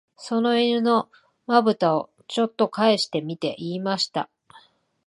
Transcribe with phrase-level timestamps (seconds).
[0.17, 1.11] その犬の
[1.45, 4.31] 眼ぶたを、ちょっとかえしてみて言いました